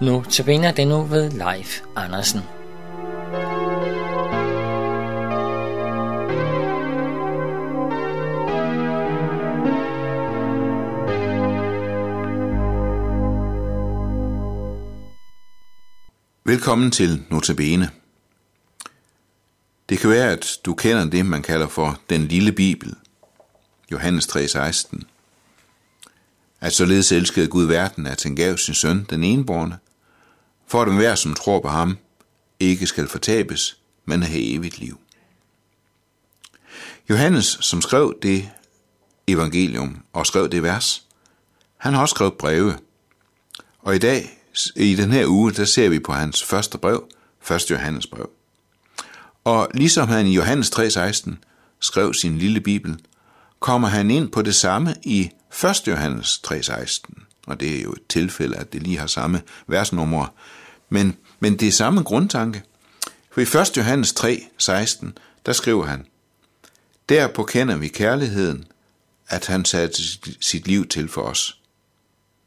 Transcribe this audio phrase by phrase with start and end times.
[0.00, 2.40] Nu tabiner det nu ved Leif Andersen.
[16.44, 17.90] Velkommen til Notabene.
[19.88, 22.94] Det kan være, at du kender det, man kalder for den lille bibel.
[23.92, 25.02] Johannes 3:16.
[26.60, 29.78] At således elskede Gud verden, at han gav sin søn, den enborne,
[30.70, 31.98] for at hver, som tror på ham,
[32.60, 35.00] ikke skal fortabes, men have evigt liv.
[37.10, 38.50] Johannes, som skrev det
[39.26, 41.04] evangelium og skrev det vers,
[41.76, 42.78] han har også skrevet breve.
[43.78, 44.40] Og i dag,
[44.76, 47.04] i den her uge, der ser vi på hans første brev,
[47.50, 47.70] 1.
[47.70, 48.30] Johannes brev.
[49.44, 51.30] Og ligesom han i Johannes 3:16
[51.80, 52.98] skrev sin lille bibel,
[53.60, 55.30] kommer han ind på det samme i
[55.64, 55.82] 1.
[55.86, 57.26] Johannes 3:16.
[57.46, 60.26] Og det er jo et tilfælde, at det lige har samme versnummer.
[60.90, 62.62] Men, men det er samme grundtanke.
[63.30, 63.76] For i 1.
[63.76, 65.06] Johannes 3:16,
[65.46, 66.06] der skriver han,
[67.08, 68.64] Derpå kender vi kærligheden,
[69.28, 70.02] at han satte
[70.40, 71.60] sit liv til for os.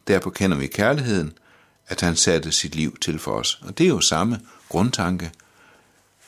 [0.08, 1.34] Derpå kender vi kærligheden,
[1.88, 3.62] at han satte sit liv til for os.
[3.62, 5.32] Og det er jo samme grundtanke.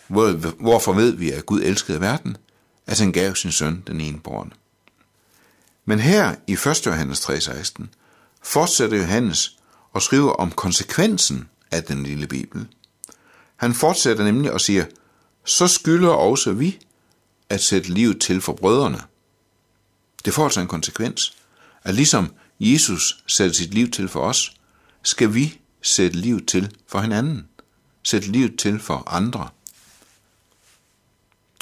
[0.07, 2.37] Hvor, hvorfor ved vi, at Gud elskede verden?
[2.87, 4.53] At han gav sin søn den ene born.
[5.85, 6.85] Men her i 1.
[6.85, 7.83] Johannes 3:16
[8.43, 9.57] fortsætter Johannes
[9.93, 12.67] og skriver om konsekvensen af den lille bibel.
[13.55, 14.85] Han fortsætter nemlig og siger,
[15.45, 16.79] så skylder også vi
[17.49, 19.01] at sætte livet til for brødrene.
[20.25, 21.37] Det får altså en konsekvens,
[21.83, 24.55] at ligesom Jesus satte sit liv til for os,
[25.03, 27.47] skal vi sætte livet til for hinanden.
[28.03, 29.49] Sætte livet til for andre.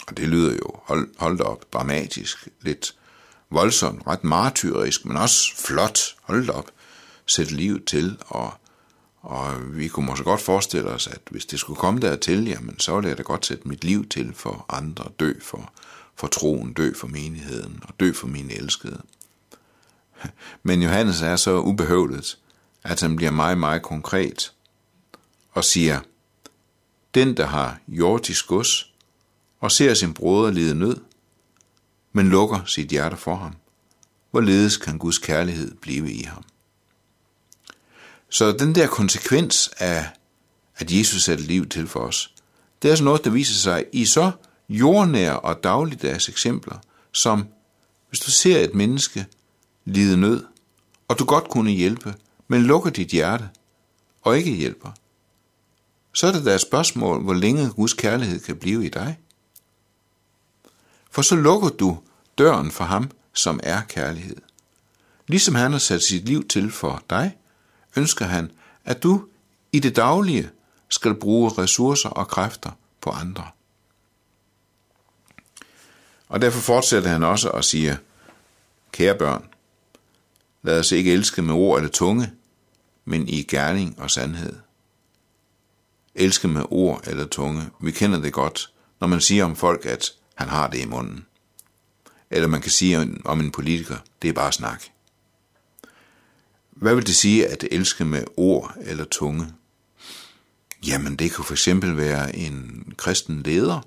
[0.08, 2.96] Og det lyder jo, hold, hold da op, dramatisk, lidt
[3.50, 6.72] voldsomt, ret martyrisk, men også flot, hold da op,
[7.26, 8.54] sætte livet til, og,
[9.24, 12.96] og vi kunne måske godt forestille os, at hvis det skulle komme dertil, jamen så
[12.96, 15.74] ville jeg da godt sætte mit liv til for andre, dø for,
[16.16, 19.02] for troen, dø for menigheden, og dø for mine elskede.
[20.64, 22.38] Men Johannes er så ubehøvlet,
[22.84, 24.54] at han bliver meget, meget konkret
[25.52, 26.00] og siger,
[27.14, 28.94] den, der har jordisk gods
[29.60, 30.98] og ser sin broder lide nød,
[32.14, 33.56] men lukker sit hjerte for ham,
[34.32, 36.44] hvorledes kan Guds kærlighed blive i ham?
[38.34, 40.10] Så den der konsekvens af,
[40.76, 42.34] at Jesus satte liv til for os,
[42.82, 44.32] det er altså noget, der viser sig i så
[44.70, 46.78] jordnære og dagligdags eksempler,
[47.12, 47.46] som
[48.10, 49.26] hvis du ser et menneske
[49.86, 50.46] lide nød,
[51.08, 52.16] og du godt kunne hjælpe,
[52.48, 53.50] men lukker dit hjerte
[54.22, 54.92] og ikke hjælper,
[56.14, 59.20] så er det da et spørgsmål, hvor længe Guds kærlighed kan blive i dig.
[61.12, 62.00] For så lukker du
[62.38, 64.38] døren for ham, som er kærlighed.
[65.28, 67.38] Ligesom han har sat sit liv til for dig,
[67.96, 68.52] ønsker han,
[68.86, 69.26] at du
[69.72, 70.50] i det daglige
[70.90, 72.72] skal bruge ressourcer og kræfter
[73.02, 73.48] på andre.
[76.30, 77.96] Og derfor fortsætter han også og siger,
[78.92, 79.46] kære børn,
[80.64, 82.32] lad os ikke elske med ord eller tunge,
[83.06, 84.56] men i gerning og sandhed.
[86.16, 87.70] Elske med ord eller tunge.
[87.82, 91.26] Vi kender det godt, når man siger om folk, at han har det i munden.
[92.30, 94.84] Eller man kan sige om en politiker, det er bare snak.
[96.76, 99.54] Hvad vil det sige at elske med ord eller tunge?
[100.88, 103.82] Jamen det kan for eksempel være en kristen leder,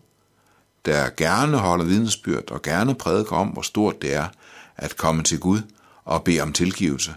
[0.84, 4.28] der gerne holder vidensbyrd og gerne prædiker om, hvor stort det er
[4.76, 5.60] at komme til Gud
[6.04, 7.14] og bede om tilgivelse.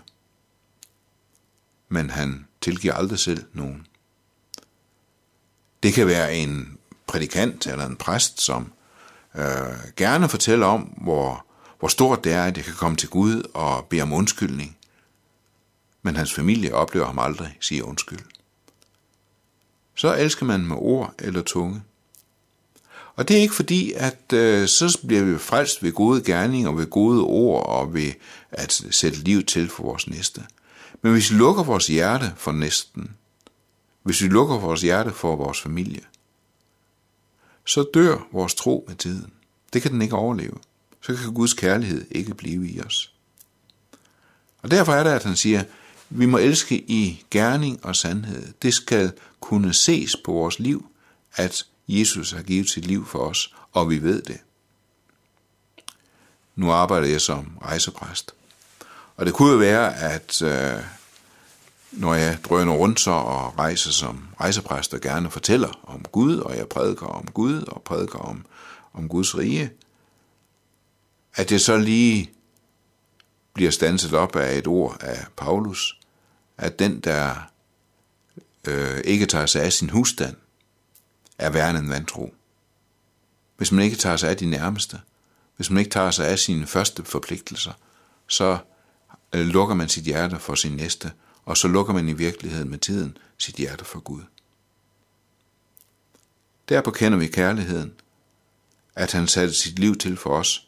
[1.89, 3.87] Men han tilgiver aldrig selv nogen.
[5.83, 6.77] Det kan være en
[7.07, 8.71] prædikant eller en præst, som
[9.35, 9.43] øh,
[9.97, 11.45] gerne fortæller om, hvor,
[11.79, 14.77] hvor stort det er, at jeg kan komme til Gud og bede om undskyldning.
[16.01, 18.19] Men hans familie oplever ham aldrig sige undskyld.
[19.95, 21.81] Så elsker man med ord eller tunge.
[23.15, 26.87] Og det er ikke fordi, at øh, så bliver vi frelst ved gode gerninger, ved
[26.87, 28.11] gode ord og ved
[28.51, 30.43] at sætte liv til for vores næste.
[31.01, 33.15] Men hvis vi lukker vores hjerte for næsten,
[34.03, 36.01] hvis vi lukker vores hjerte for vores familie,
[37.65, 39.31] så dør vores tro med tiden.
[39.73, 40.57] Det kan den ikke overleve.
[41.01, 43.13] Så kan Guds kærlighed ikke blive i os.
[44.61, 45.63] Og derfor er det, at han siger,
[46.09, 48.53] vi må elske i gerning og sandhed.
[48.61, 50.85] Det skal kunne ses på vores liv,
[51.35, 54.37] at Jesus har givet sit liv for os, og vi ved det.
[56.55, 58.31] Nu arbejder jeg som rejsepræst.
[59.17, 60.83] Og det kunne jo være, at øh,
[61.91, 66.57] når jeg drøner rundt så og rejser som rejsepræst og gerne fortæller om Gud, og
[66.57, 68.45] jeg prædiker om Gud og prædiker om,
[68.93, 69.71] om Guds rige,
[71.35, 72.31] at det så lige
[73.59, 75.99] bliver stanset op af et ord af Paulus,
[76.57, 77.35] at den, der
[78.67, 80.35] øh, ikke tager sig af sin husstand,
[81.37, 82.33] er værre end vantro.
[83.57, 85.01] Hvis man ikke tager sig af de nærmeste,
[85.55, 87.71] hvis man ikke tager sig af sine første forpligtelser,
[88.27, 88.57] så
[89.33, 91.11] øh, lukker man sit hjerte for sin næste,
[91.45, 94.21] og så lukker man i virkeligheden med tiden sit hjerte for Gud.
[96.69, 97.93] Derpå kender vi kærligheden,
[98.95, 100.67] at han satte sit liv til for os,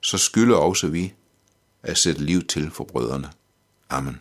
[0.00, 1.14] så skylder også vi
[1.82, 3.28] at sætte liv til for brødrene.
[3.90, 4.20] Amen.